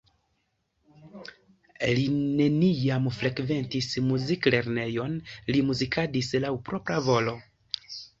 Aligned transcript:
Li 1.99 2.05
neniam 2.39 3.05
frekventis 3.17 3.89
muziklernejon, 4.05 5.13
li 5.51 5.61
muzikadis 5.69 6.31
laŭ 6.47 6.53
propra 6.71 6.99
volo. 7.11 7.37